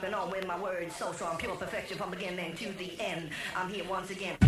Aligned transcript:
keeping 0.00 0.14
on 0.14 0.30
with 0.30 0.46
my 0.46 0.58
words 0.58 0.96
so 0.96 1.12
strong. 1.12 1.36
Pure 1.36 1.56
perfection 1.56 1.98
from 1.98 2.10
beginning 2.10 2.54
to 2.56 2.72
the 2.72 2.92
end. 3.00 3.30
I'm 3.54 3.68
here 3.68 3.84
once 3.84 4.10
again. 4.10 4.39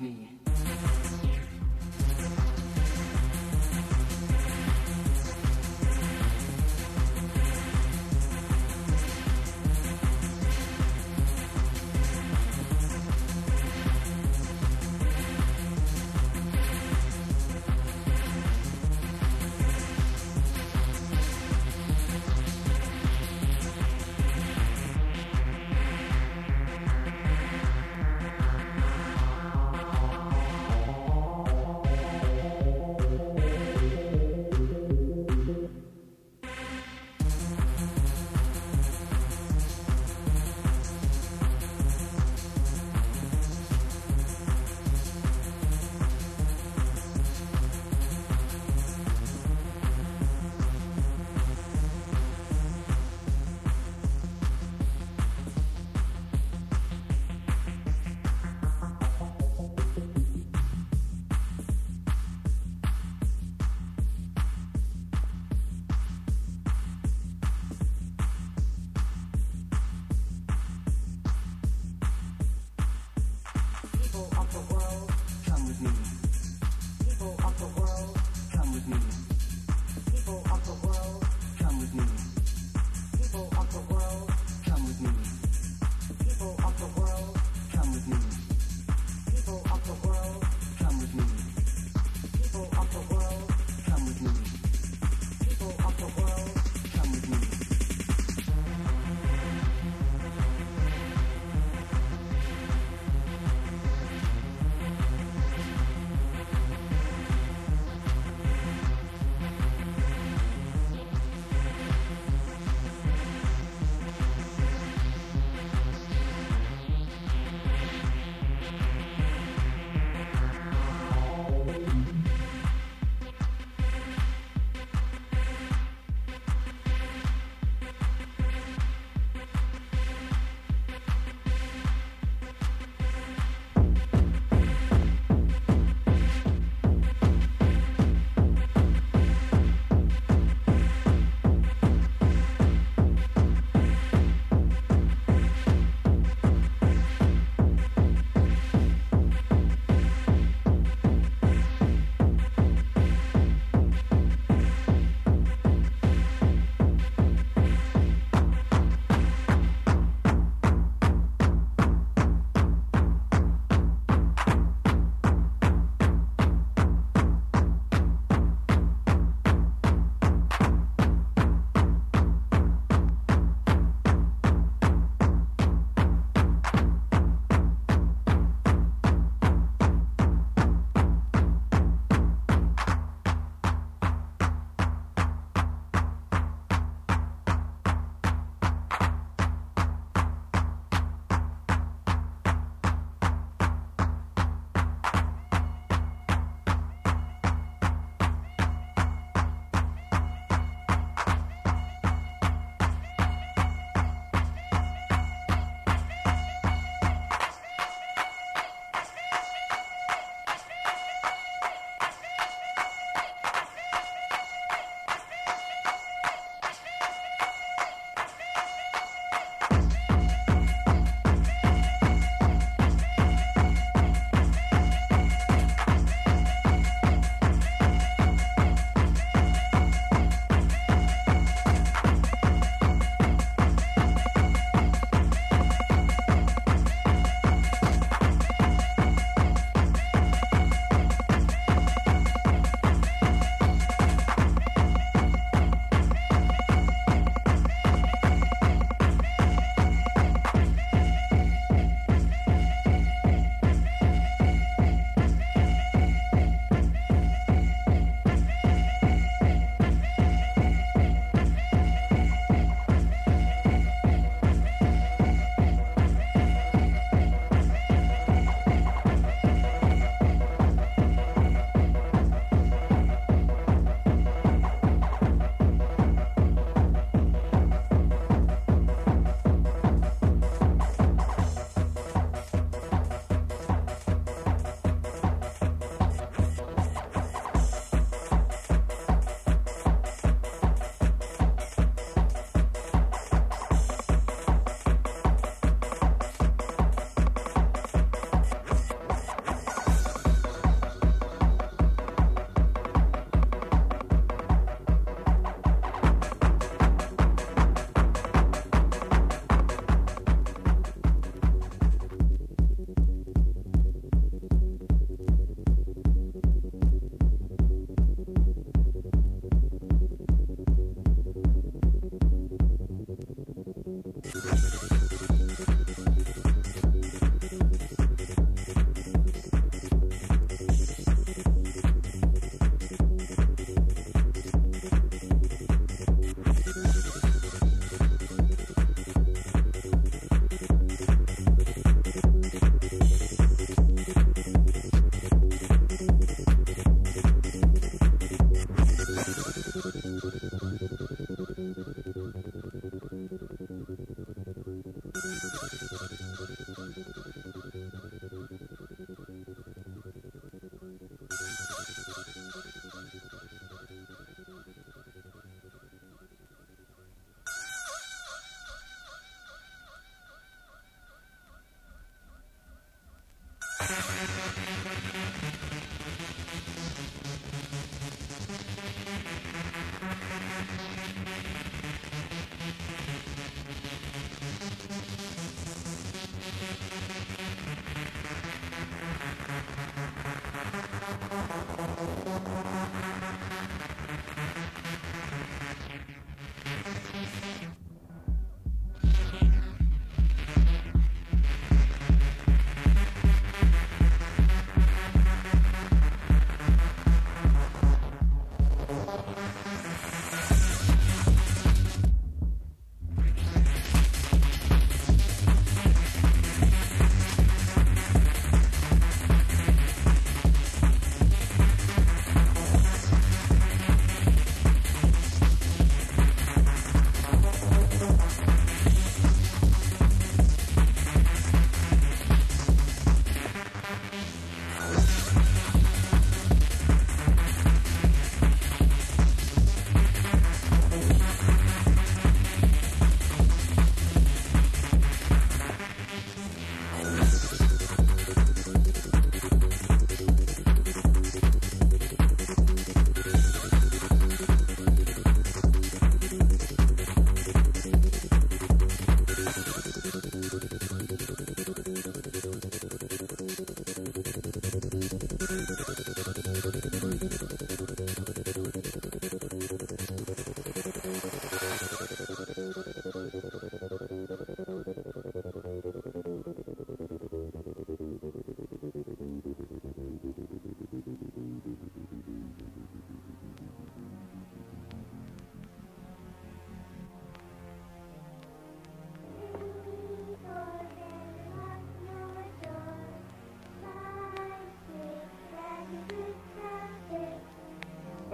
Me. 0.00 0.37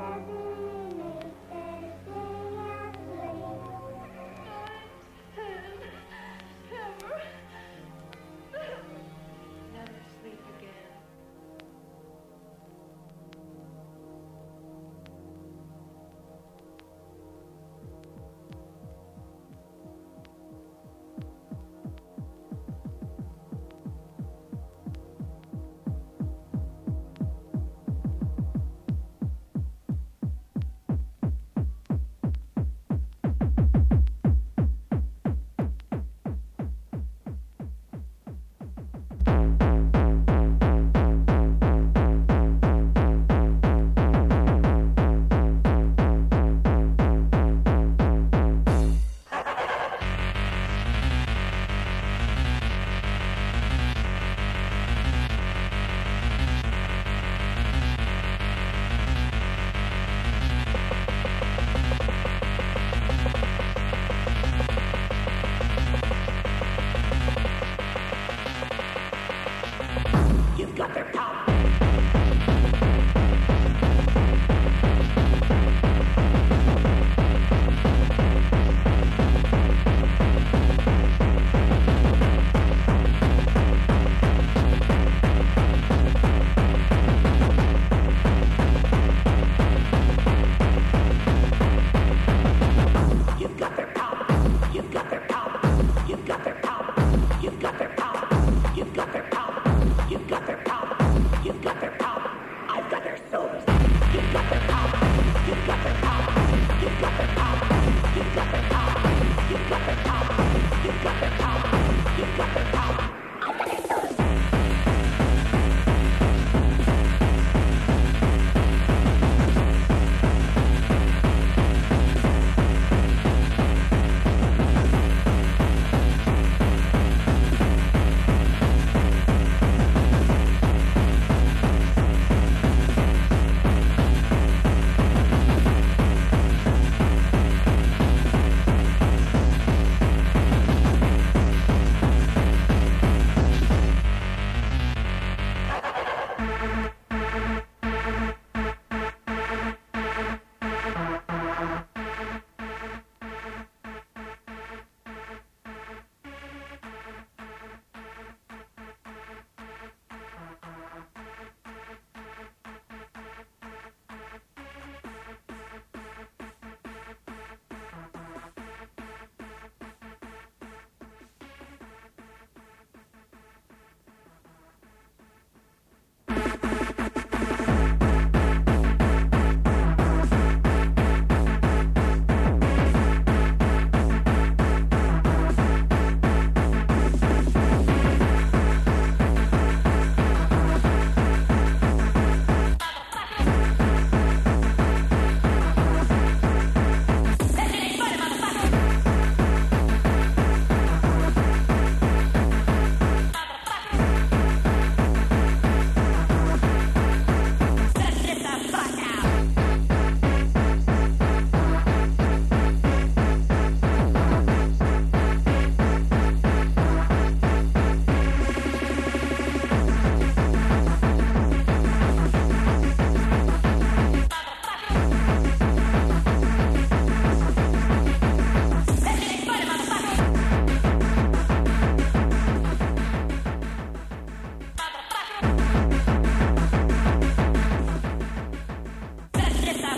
Never 0.05 0.44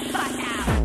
Fuck 0.09 0.69
out. 0.69 0.76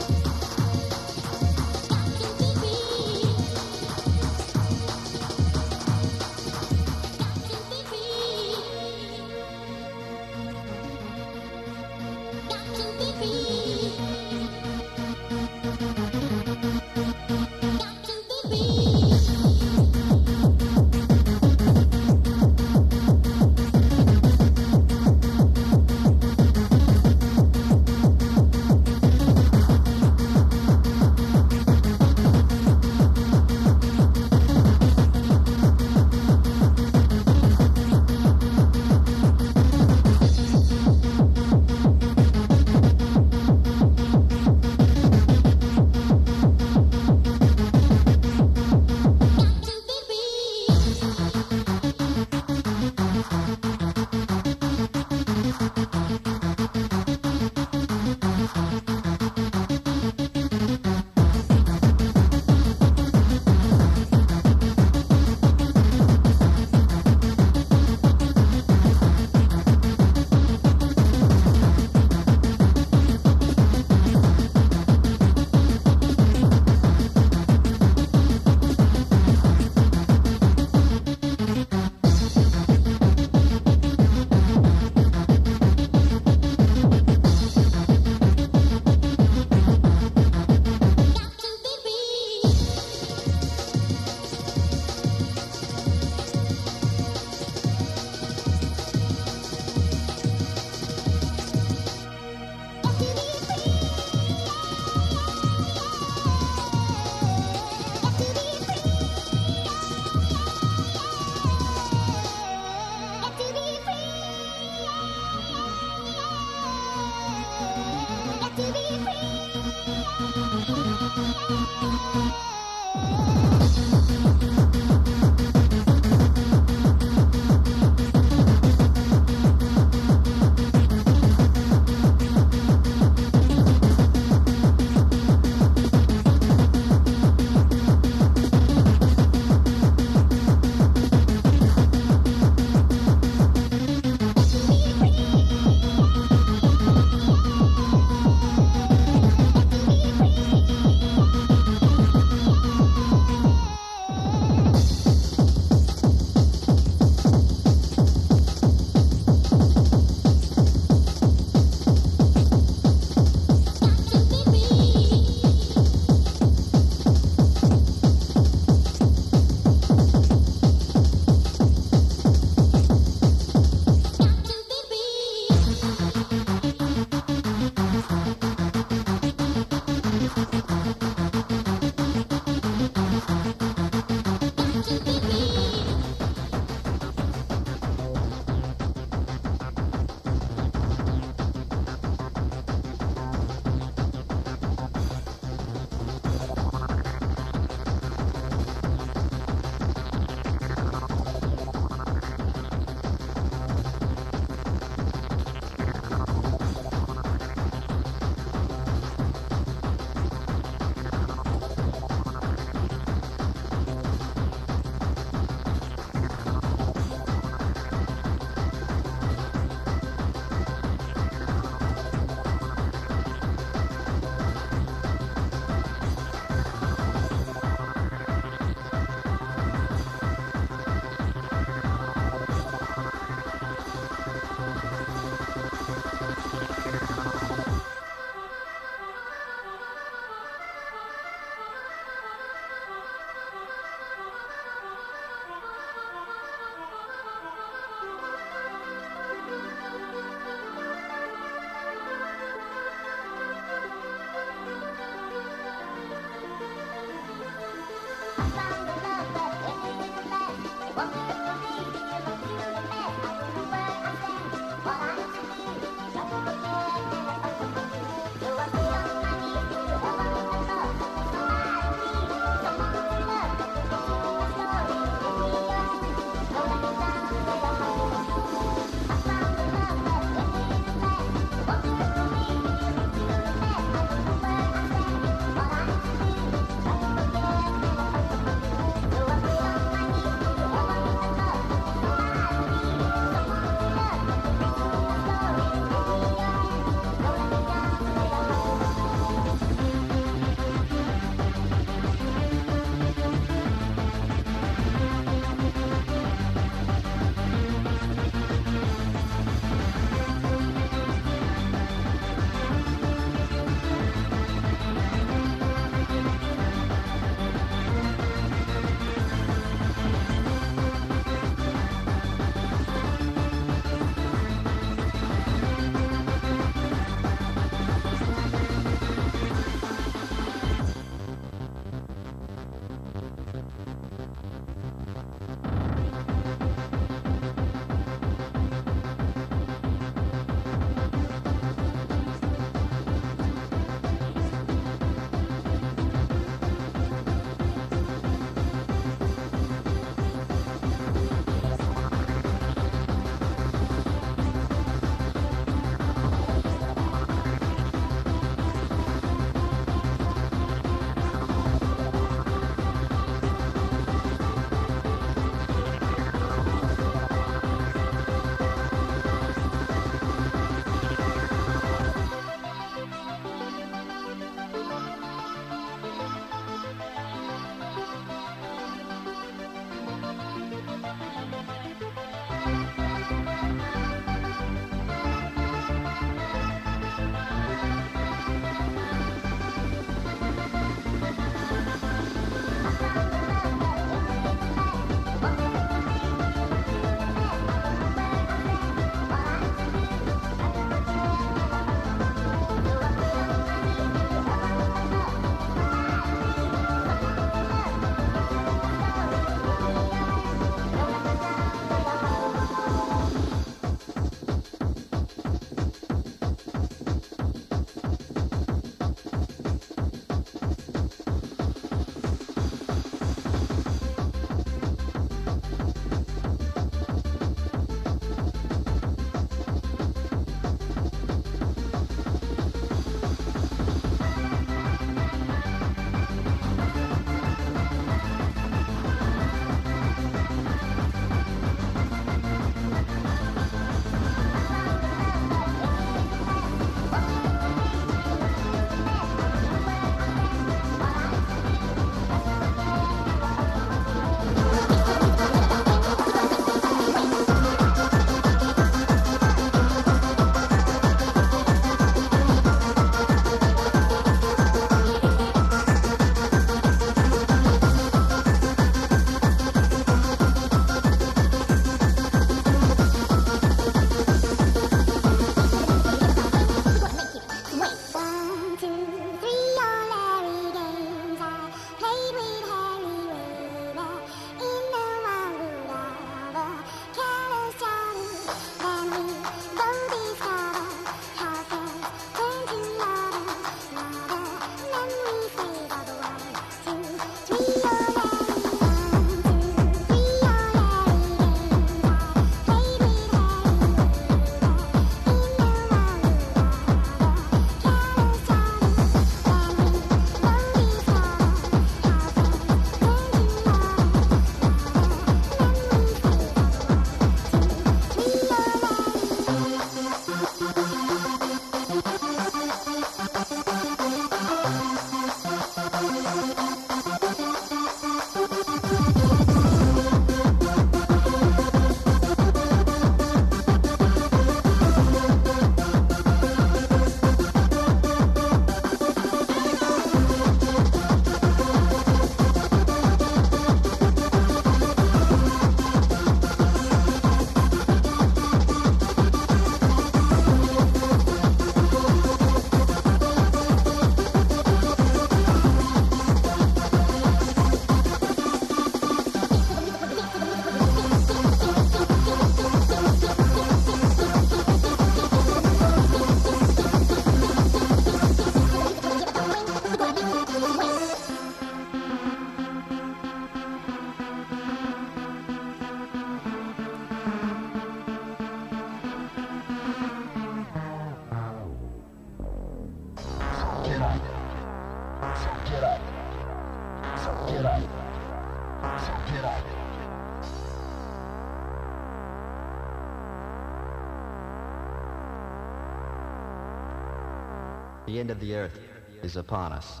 Of 598.40 598.46
the 598.46 598.54
earth 598.54 598.78
is 599.22 599.36
upon 599.36 599.70
us. 599.72 600.00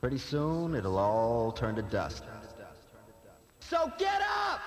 Pretty 0.00 0.18
soon 0.18 0.76
it'll 0.76 0.98
all 0.98 1.50
turn 1.50 1.74
to 1.74 1.82
dust. 1.82 2.22
So 3.58 3.90
get 3.98 4.22
up! 4.22 4.60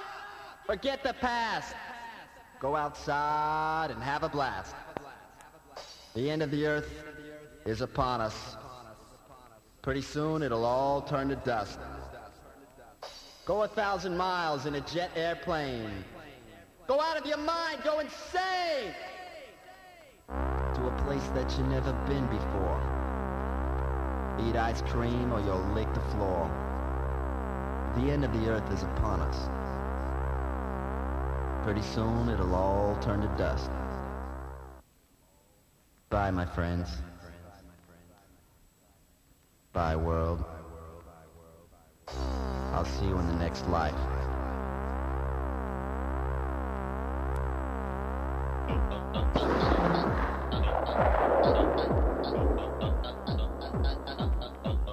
Forget 0.65 1.03
the 1.03 1.13
past. 1.13 1.73
Go 2.59 2.76
outside 2.76 3.91
and 3.91 4.01
have 4.03 4.23
a 4.23 4.30
blast. 4.30 4.76
The 6.15 6.30
end 6.30 6.41
of 6.41 6.51
the 6.51 6.65
earth 6.65 6.91
is 7.65 7.81
upon 7.81 8.19
us. 8.19 8.57
Pretty 9.81 10.01
soon 10.01 10.43
it'll 10.43 10.65
all 10.65 11.01
turn 11.01 11.30
to 11.30 11.35
dust. 11.38 11.80
Go 13.45 13.63
a 13.63 13.67
thousand 13.67 14.17
miles 14.17 14.65
in 14.65 14.76
a 14.76 14.81
jet 14.81 15.11
airplane. 15.15 16.03
Go 16.88 16.99
out 16.99 17.17
of 17.17 17.26
your 17.26 17.38
mind, 17.38 17.81
go 17.84 17.99
insane! 17.99 18.93
to 20.76 20.88
a 20.88 20.91
place 21.03 21.26
that 21.34 21.49
you've 21.57 21.68
never 21.69 21.93
been 22.06 22.26
before. 22.27 22.80
Eat 24.45 24.57
ice 24.57 24.81
cream 24.81 25.31
or 25.31 25.39
you'll 25.39 25.64
lick 25.73 25.91
the 25.93 26.02
floor. 26.11 26.49
The 27.95 28.11
end 28.11 28.26
of 28.26 28.34
the 28.34 28.49
earth 28.49 28.69
is 28.73 28.84
upon 28.84 29.22
us. 29.22 29.49
Pretty 31.64 31.81
soon 31.81 32.27
it'll 32.27 32.53
all 32.53 32.97
turn 33.02 33.22
to 33.22 33.27
dust. 33.38 33.72
Bye, 36.10 36.31
my 36.31 36.45
friends. 36.45 36.89
Bye, 39.72 39.95
world. 39.95 40.43
I'll 42.73 42.85
see 42.85 43.06
you 43.06 43.18
in 43.18 43.27
the 43.27 43.35
next 43.35 43.65
life. 43.69 43.95
Thank 50.95 51.11
you. 54.65 54.84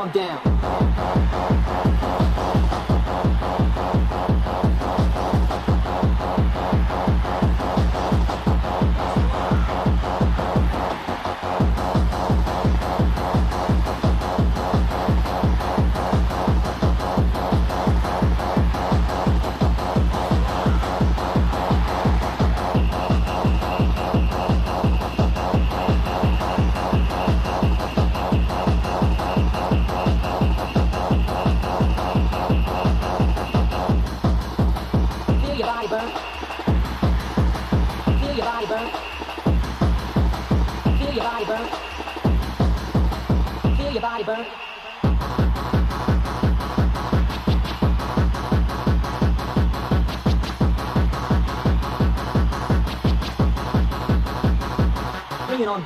On 0.00 0.10
down. 0.12 0.89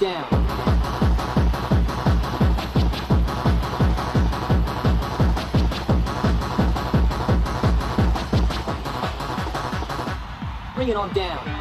Down. 0.00 0.28
Bring 10.74 10.88
it 10.88 10.96
on 10.96 11.12
down. 11.12 11.53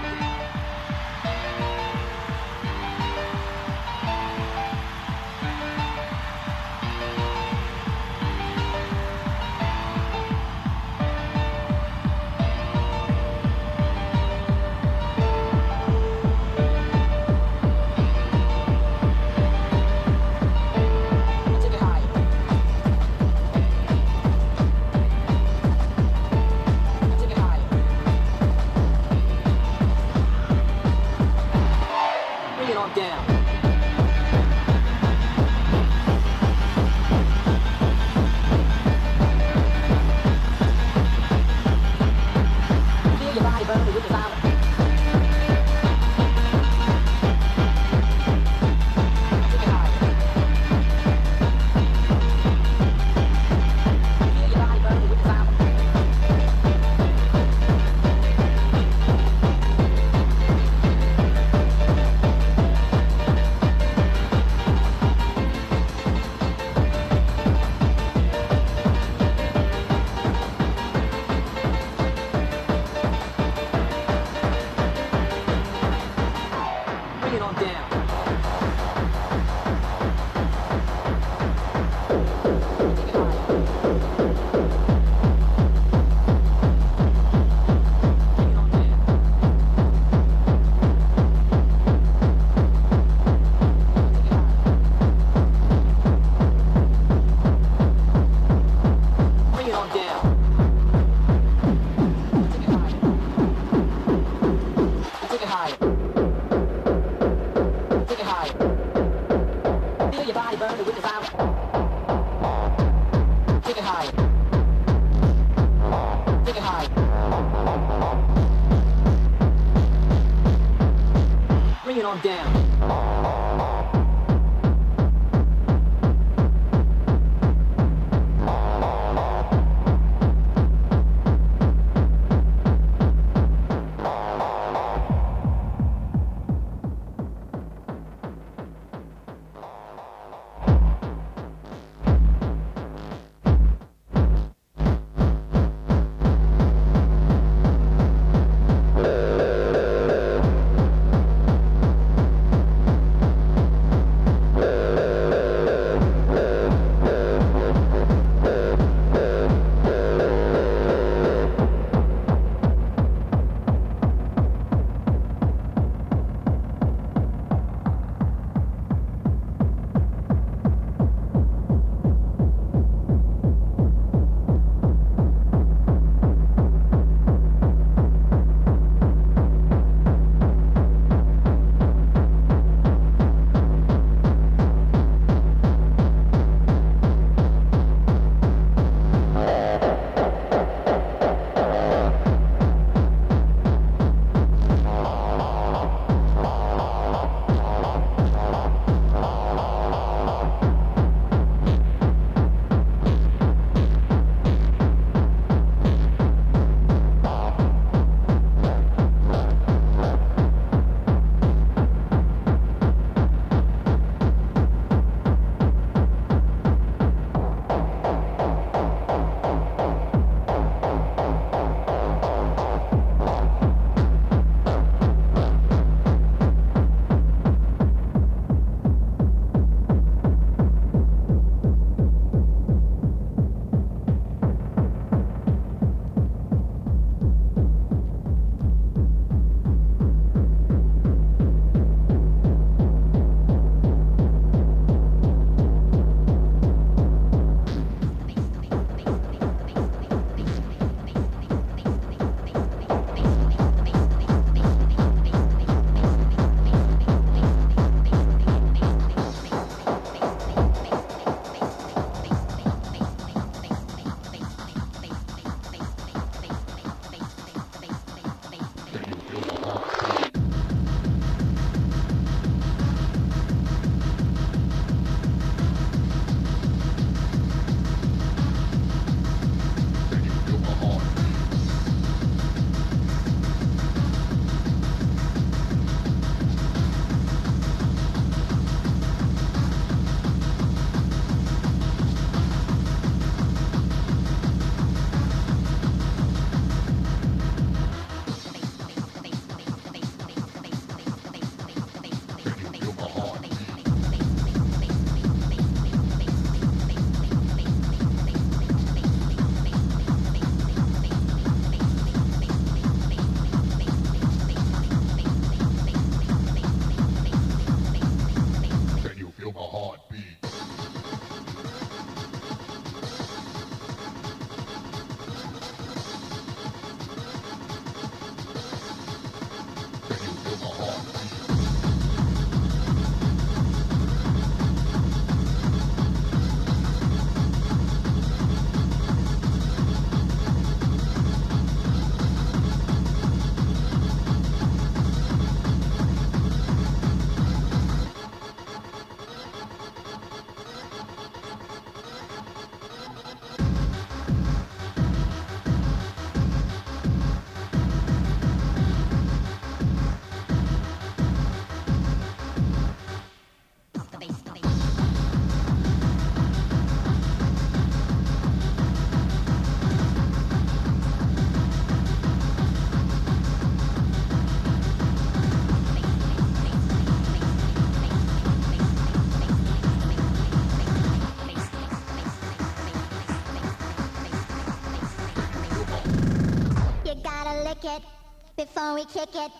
Before 388.83 388.95
we 388.95 389.05
kick 389.05 389.35
it. 389.35 389.51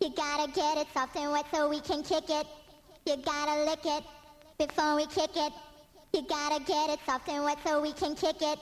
You 0.00 0.10
gotta 0.16 0.50
get 0.50 0.78
it 0.78 0.86
soft 0.94 1.16
and 1.16 1.30
wet 1.30 1.44
so 1.52 1.68
we 1.68 1.80
can 1.80 2.02
kick 2.02 2.30
it. 2.30 2.46
You 3.04 3.16
gotta 3.16 3.64
lick 3.64 3.84
it 3.84 4.02
before 4.58 4.96
we 4.96 5.04
kick 5.06 5.36
it. 5.36 5.52
You 6.14 6.22
gotta 6.26 6.64
get 6.64 6.88
it 6.88 6.98
soft 7.04 7.28
and 7.28 7.44
wet 7.44 7.58
so 7.64 7.82
we 7.82 7.92
can 7.92 8.14
kick 8.14 8.40
it. 8.40 8.58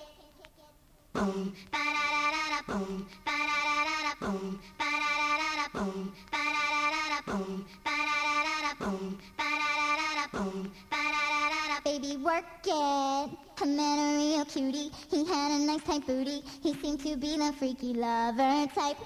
Boom, 1.12 1.55
ba 1.70 1.78
da 1.78 2.05
da 2.15 2.27
da 2.35 2.43
da 2.51 2.61
boom, 2.66 3.07
ba 3.24 3.31
da 3.31 3.59
da 3.66 3.78
da 3.87 3.97
da 4.07 4.12
boom, 4.20 4.61
ba 4.78 4.89
da 5.01 5.11
da 5.20 5.32
da 5.39 5.51
da 5.61 5.66
boom, 5.78 6.12
ba 6.32 6.43
da 6.43 6.62
da 6.70 6.91
da 6.91 7.03
da 7.12 7.20
boom, 7.31 7.66
ba 7.85 7.95
da 7.95 8.19
da 8.27 8.39
da 8.47 8.57
da 8.66 8.73
boom, 8.81 9.20
ba 9.39 9.47
da 9.47 9.70
da 9.78 9.95
da 10.01 10.09
da 10.19 10.27
boom, 10.35 10.73
ba 10.91 10.97
da 10.97 11.23
da 11.31 11.47
da 11.53 11.62
da. 11.70 11.81
Baby, 11.85 12.16
work 12.16 12.66
it. 12.66 13.31
I 13.62 13.66
met 13.66 13.99
a 13.99 14.16
real 14.16 14.45
cutie. 14.45 14.91
He 15.11 15.24
had 15.24 15.53
a 15.53 15.59
nice 15.65 15.85
tight 15.85 16.07
booty. 16.07 16.43
He 16.62 16.74
seemed 16.74 17.01
to 17.01 17.16
be 17.16 17.37
the 17.37 17.53
freaky 17.59 17.95
lover 17.95 18.66
type. 18.74 18.97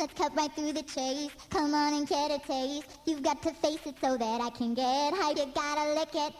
Let's 0.00 0.14
cut 0.14 0.34
right 0.34 0.50
through 0.54 0.72
the 0.72 0.82
chase. 0.82 1.30
Come 1.50 1.74
on 1.74 1.92
and 1.92 2.08
get 2.08 2.30
a 2.30 2.38
taste. 2.38 3.00
You've 3.04 3.22
got 3.22 3.42
to 3.42 3.52
face 3.52 3.80
it 3.84 3.96
so 4.00 4.16
that 4.16 4.40
I 4.40 4.48
can 4.48 4.72
get 4.72 5.12
high. 5.12 5.32
You 5.32 5.44
gotta 5.54 5.92
lick 5.92 6.14
it 6.14 6.32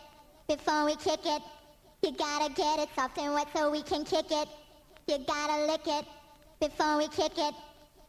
before 0.48 0.86
we 0.86 0.96
kick 0.96 1.20
it. 1.26 1.42
You 2.02 2.12
gotta 2.12 2.50
get 2.54 2.78
it 2.78 2.88
soft 2.96 3.18
and 3.18 3.34
wet 3.34 3.48
so 3.54 3.70
we 3.70 3.82
can 3.82 4.04
kick 4.04 4.30
it. 4.30 4.48
You 5.08 5.18
gotta 5.26 5.66
lick 5.66 5.86
it 5.86 6.06
before 6.58 6.96
we 6.96 7.08
kick 7.08 7.36
it. 7.36 7.54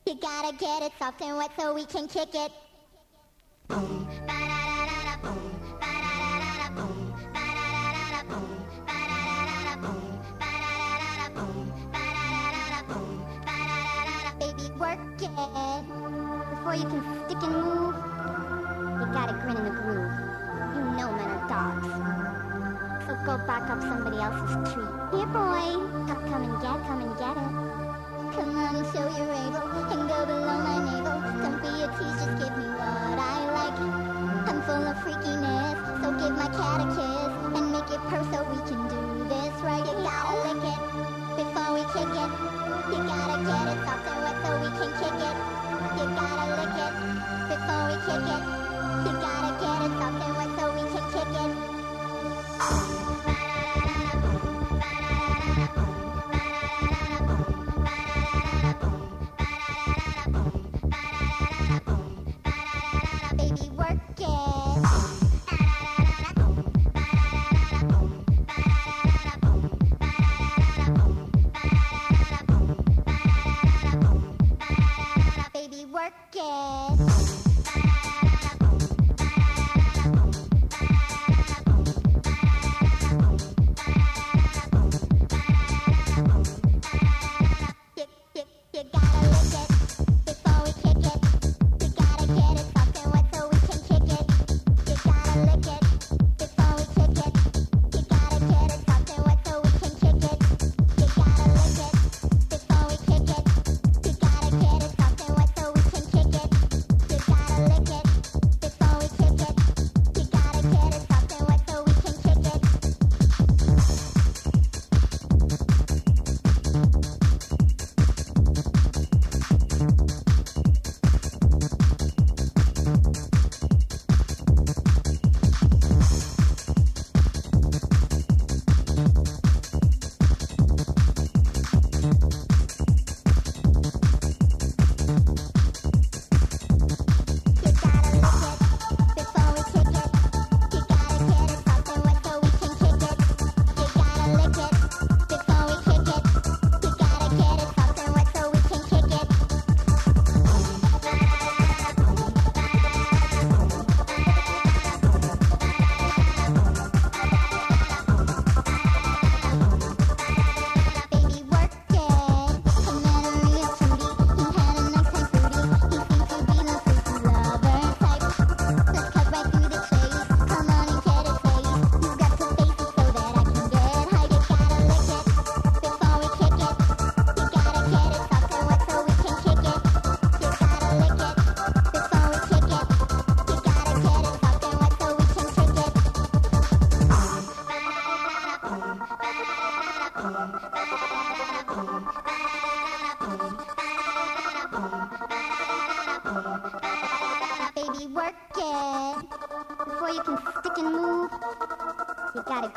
You 0.06 0.16
gotta 0.22 0.56
get 0.56 0.84
it 0.84 0.94
soft 0.98 1.22
and 1.22 1.36
wet 1.36 1.52
so 1.60 1.74
we 1.76 1.86
can 1.86 2.08
kick 2.08 2.34
it. 2.34 2.52
Boom, 3.68 4.08
work 14.82 14.98
it 15.22 15.30
before 16.50 16.74
you 16.74 16.90
can 16.90 17.02
stick 17.30 17.38
and 17.46 17.54
move. 17.54 17.94
You 18.98 19.06
gotta 19.14 19.38
grin 19.46 19.58
in 19.62 19.66
the 19.70 19.76
groove. 19.78 20.10
You 20.74 20.82
know 20.98 21.14
men 21.14 21.30
are 21.38 21.46
dogs. 21.46 21.86
So 23.06 23.14
go 23.30 23.38
back 23.46 23.70
up 23.70 23.80
somebody 23.82 24.18
else's 24.18 24.74
tree. 24.74 24.90
Here, 25.14 25.30
boy, 25.30 25.70
come, 26.10 26.22
come 26.26 26.44
and 26.50 26.58
get, 26.66 26.82
come 26.90 27.02
and 27.06 27.14
get 27.22 27.38
it. 27.38 27.54
Come 28.34 28.58
on 28.58 28.76
and 28.76 28.88
show 28.90 29.06
you're 29.06 29.38
able, 29.46 29.62
and 29.94 30.02
go 30.10 30.18
below 30.26 30.58
my 30.66 30.78
navel. 30.82 31.18
Don't 31.46 31.62
be 31.62 31.72
a 31.78 31.88
tease, 31.94 32.18
just 32.18 32.34
give 32.42 32.54
me 32.58 32.66
what 32.74 33.22
I 33.22 33.38
like. 33.54 33.78
I'm 34.50 34.60
full 34.66 34.82
of 34.82 34.98
freakiness, 35.06 35.78
so 36.02 36.10
give 36.18 36.34
my 36.42 36.50
cat 36.58 36.82
a 36.82 36.88
kiss 36.98 37.32
and 37.54 37.72
make 37.72 37.90
it 37.94 38.02
purr 38.10 38.24
so 38.34 38.42
we 38.50 38.58
can 38.66 38.82
do 38.90 39.30
this 39.30 39.54
right. 39.62 39.86
You 39.86 39.94
gotta 40.02 40.54
lick 40.54 40.64
it 40.74 40.91
before 41.62 41.76
we 41.76 41.82
kick 41.94 42.10
it. 42.10 42.32
You 42.90 42.98
gotta 43.06 43.38
get 43.46 43.68
it 43.70 43.78
and 43.86 44.24
wet 44.24 44.36
so 44.44 44.52
we 44.62 44.70
can 44.80 44.92
kick 44.98 45.20
it. 45.30 45.38
You 45.96 46.06
gotta 46.18 46.46
lick 46.58 46.78
it 46.86 46.94
before 47.50 47.86
we 47.88 47.96
kick 48.08 48.36
it. 48.36 48.51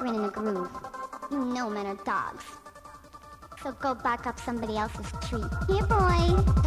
In 0.06 0.20
the 0.20 0.28
groove. 0.28 0.68
You 1.31 1.43
know 1.47 1.70
men 1.70 1.86
are 1.86 1.94
dogs. 2.05 2.44
So 3.62 3.72
go 3.72 3.94
back 3.94 4.26
up 4.26 4.39
somebody 4.39 4.76
else's 4.76 5.10
tree. 5.26 5.43
Here, 5.66 5.86
boy. 5.86 6.64